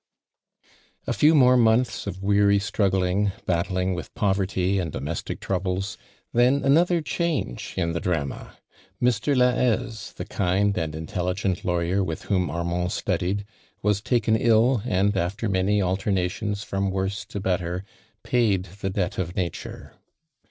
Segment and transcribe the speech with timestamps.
[1.05, 5.95] A few moremonthHof weary .struggling— battling with poverty umlddme^tic troubles—
[6.33, 8.49] then another change in the dmma.
[8.99, 9.35] Mr.
[9.37, 13.43] Laliaise, the kind and intelligent lawyer with whom Armand studietl,
[13.83, 17.83] was taken ill, and after many alti'mations from worse to better,
[18.23, 19.93] paid the debt of nature.